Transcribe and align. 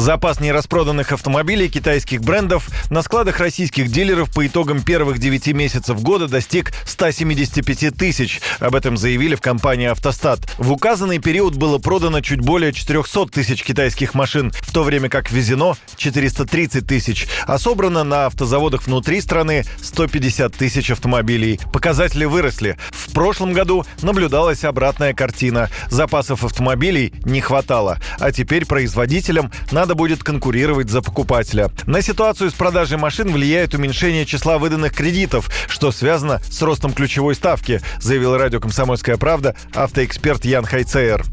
Запас 0.00 0.40
нераспроданных 0.40 1.12
автомобилей 1.12 1.68
китайских 1.68 2.22
брендов 2.22 2.70
на 2.88 3.02
складах 3.02 3.38
российских 3.38 3.90
дилеров 3.90 4.32
по 4.32 4.46
итогам 4.46 4.82
первых 4.82 5.18
9 5.18 5.48
месяцев 5.48 6.00
года 6.00 6.26
достиг 6.26 6.72
175 6.86 7.94
тысяч. 7.94 8.40
Об 8.60 8.74
этом 8.74 8.96
заявили 8.96 9.34
в 9.34 9.42
компании 9.42 9.88
«Автостат». 9.88 10.40
В 10.56 10.72
указанный 10.72 11.18
период 11.18 11.56
было 11.56 11.76
продано 11.76 12.22
чуть 12.22 12.40
более 12.40 12.72
400 12.72 13.26
тысяч 13.26 13.62
китайских 13.62 14.14
машин, 14.14 14.52
в 14.62 14.72
то 14.72 14.84
время 14.84 15.10
как 15.10 15.30
везено 15.30 15.76
430 15.98 16.86
тысяч, 16.86 17.28
а 17.46 17.58
собрано 17.58 18.02
на 18.02 18.24
автозаводах 18.24 18.86
внутри 18.86 19.20
страны 19.20 19.66
150 19.82 20.56
тысяч 20.56 20.90
автомобилей. 20.90 21.60
Показатели 21.74 22.24
выросли. 22.24 22.78
В 22.90 23.12
прошлом 23.12 23.52
году 23.52 23.84
наблюдалась 24.00 24.64
обратная 24.64 25.12
картина. 25.12 25.68
Запасов 25.90 26.42
автомобилей 26.42 27.12
не 27.26 27.42
хватало, 27.42 27.98
а 28.18 28.32
теперь 28.32 28.64
производителям 28.64 29.52
надо 29.72 29.89
надо 29.90 29.98
будет 29.98 30.22
конкурировать 30.22 30.88
за 30.88 31.02
покупателя. 31.02 31.68
На 31.84 32.00
ситуацию 32.00 32.50
с 32.50 32.54
продажей 32.54 32.96
машин 32.96 33.32
влияет 33.32 33.74
уменьшение 33.74 34.24
числа 34.24 34.58
выданных 34.58 34.94
кредитов, 34.94 35.50
что 35.66 35.90
связано 35.90 36.40
с 36.48 36.62
ростом 36.62 36.92
ключевой 36.92 37.34
ставки, 37.34 37.80
заявил 37.98 38.36
радио 38.36 38.60
«Комсомольская 38.60 39.16
правда» 39.16 39.56
автоэксперт 39.74 40.44
Ян 40.44 40.64
Хайцер 40.64 41.24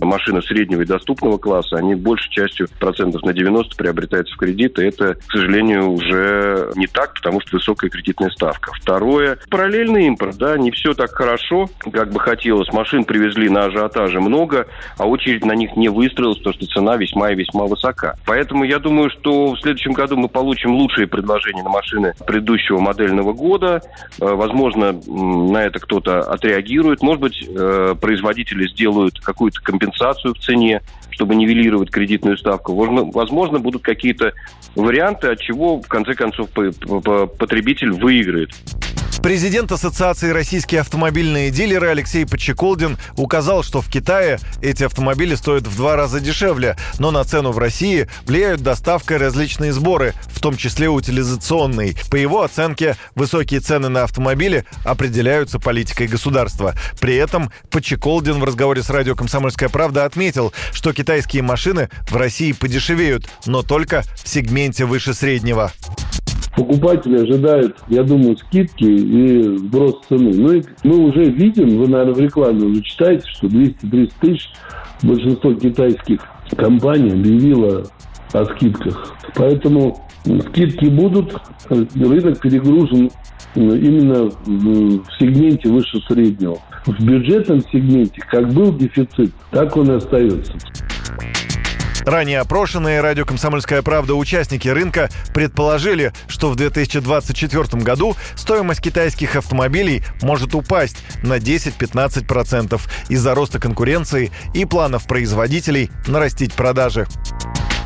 машины 0.00 0.42
среднего 0.42 0.82
и 0.82 0.86
доступного 0.86 1.38
класса, 1.38 1.76
они 1.76 1.94
большей 1.94 2.30
частью 2.30 2.68
процентов 2.78 3.22
на 3.22 3.32
90 3.32 3.76
приобретаются 3.76 4.34
в 4.34 4.38
кредит, 4.38 4.78
и 4.78 4.84
это, 4.84 5.14
к 5.14 5.32
сожалению, 5.32 5.90
уже 5.90 6.70
не 6.76 6.86
так, 6.86 7.14
потому 7.14 7.40
что 7.40 7.56
высокая 7.56 7.90
кредитная 7.90 8.30
ставка. 8.30 8.72
Второе, 8.80 9.38
параллельный 9.50 10.06
импорт, 10.06 10.36
да, 10.36 10.56
не 10.56 10.70
все 10.70 10.94
так 10.94 11.10
хорошо, 11.10 11.68
как 11.92 12.12
бы 12.12 12.20
хотелось. 12.20 12.72
Машин 12.72 13.04
привезли 13.04 13.48
на 13.48 13.64
ажиотаже 13.64 14.20
много, 14.20 14.66
а 14.96 15.06
очередь 15.06 15.44
на 15.44 15.52
них 15.52 15.76
не 15.76 15.88
выстроилась, 15.88 16.38
потому 16.38 16.54
что 16.54 16.66
цена 16.66 16.96
весьма 16.96 17.32
и 17.32 17.34
весьма 17.34 17.64
высока. 17.66 18.14
Поэтому 18.26 18.64
я 18.64 18.78
думаю, 18.78 19.10
что 19.10 19.52
в 19.52 19.60
следующем 19.60 19.92
году 19.92 20.16
мы 20.16 20.28
получим 20.28 20.72
лучшие 20.72 21.06
предложения 21.06 21.62
на 21.62 21.70
машины 21.70 22.14
предыдущего 22.26 22.78
модельного 22.78 23.32
года. 23.32 23.82
Э, 24.20 24.34
возможно, 24.34 24.92
на 24.92 25.64
это 25.64 25.78
кто-то 25.78 26.20
отреагирует. 26.20 27.02
Может 27.02 27.20
быть, 27.20 27.44
э, 27.48 27.94
производители 28.00 28.68
сделают 28.68 29.20
какую-то 29.20 29.60
компенсацию 29.62 29.87
компенсацию 29.88 30.34
в 30.34 30.38
цене, 30.38 30.82
чтобы 31.10 31.34
нивелировать 31.34 31.90
кредитную 31.90 32.36
ставку. 32.38 32.74
Возможно, 32.74 33.58
будут 33.58 33.82
какие-то 33.82 34.32
варианты, 34.74 35.28
от 35.28 35.40
чего, 35.40 35.80
в 35.80 35.88
конце 35.88 36.14
концов, 36.14 36.48
потребитель 36.50 37.92
выиграет. 37.92 38.50
Президент 39.28 39.70
Ассоциации 39.70 40.30
российские 40.30 40.80
автомобильные 40.80 41.50
дилеры 41.50 41.88
Алексей 41.88 42.24
Почеколдин 42.24 42.96
указал, 43.14 43.62
что 43.62 43.82
в 43.82 43.90
Китае 43.90 44.38
эти 44.62 44.84
автомобили 44.84 45.34
стоят 45.34 45.66
в 45.66 45.76
два 45.76 45.96
раза 45.96 46.18
дешевле, 46.18 46.78
но 46.98 47.10
на 47.10 47.22
цену 47.24 47.52
в 47.52 47.58
России 47.58 48.08
влияют 48.24 48.62
доставка 48.62 49.16
и 49.16 49.18
различные 49.18 49.74
сборы, 49.74 50.14
в 50.28 50.40
том 50.40 50.56
числе 50.56 50.88
утилизационные. 50.88 51.94
По 52.10 52.16
его 52.16 52.42
оценке, 52.42 52.96
высокие 53.14 53.60
цены 53.60 53.90
на 53.90 54.04
автомобили 54.04 54.64
определяются 54.82 55.58
политикой 55.58 56.06
государства. 56.06 56.74
При 56.98 57.14
этом 57.16 57.52
Почеколдин 57.68 58.40
в 58.40 58.44
разговоре 58.44 58.82
с 58.82 58.88
радио 58.88 59.14
«Комсомольская 59.14 59.68
правда» 59.68 60.06
отметил, 60.06 60.54
что 60.72 60.94
китайские 60.94 61.42
машины 61.42 61.90
в 62.08 62.16
России 62.16 62.52
подешевеют, 62.52 63.28
но 63.44 63.60
только 63.60 64.04
в 64.24 64.26
сегменте 64.26 64.86
выше 64.86 65.12
среднего 65.12 65.70
покупатели 66.58 67.22
ожидают, 67.22 67.76
я 67.88 68.02
думаю, 68.02 68.36
скидки 68.36 68.84
и 68.84 69.56
сброс 69.58 70.00
цены. 70.08 70.32
Ну 70.34 70.52
и 70.54 70.62
мы 70.82 70.96
уже 71.08 71.24
видим, 71.24 71.78
вы, 71.78 71.86
наверное, 71.86 72.14
в 72.14 72.20
рекламе 72.20 72.66
уже 72.66 72.82
читаете, 72.82 73.24
что 73.28 73.48
230 73.48 74.14
тысяч 74.16 74.50
большинство 75.02 75.54
китайских 75.54 76.20
компаний 76.56 77.12
объявило 77.12 77.84
о 78.32 78.44
скидках. 78.44 79.14
Поэтому 79.36 80.04
скидки 80.48 80.86
будут, 80.86 81.36
рынок 81.68 82.40
перегружен 82.40 83.08
именно 83.54 84.24
в 84.24 85.04
сегменте 85.18 85.68
выше 85.68 86.00
среднего. 86.08 86.58
В 86.86 87.04
бюджетном 87.04 87.60
сегменте 87.72 88.20
как 88.28 88.52
был 88.52 88.76
дефицит, 88.76 89.32
так 89.52 89.76
он 89.76 89.92
и 89.92 89.94
остается. 89.94 90.54
Ранее 92.04 92.40
опрошенные 92.40 93.00
радио 93.00 93.24
«Комсомольская 93.24 93.82
правда» 93.82 94.14
участники 94.14 94.68
рынка 94.68 95.10
предположили, 95.34 96.12
что 96.26 96.50
в 96.50 96.56
2024 96.56 97.82
году 97.82 98.16
стоимость 98.34 98.80
китайских 98.80 99.36
автомобилей 99.36 100.02
может 100.22 100.54
упасть 100.54 100.96
на 101.22 101.38
10-15% 101.38 102.80
из-за 103.08 103.34
роста 103.34 103.58
конкуренции 103.58 104.30
и 104.54 104.64
планов 104.64 105.06
производителей 105.06 105.90
нарастить 106.06 106.54
продажи. 106.54 107.06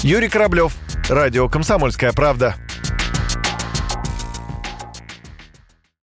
Юрий 0.03 0.29
Кораблев, 0.29 0.73
радио 1.09 1.49
«Комсомольская 1.49 2.13
правда». 2.13 2.57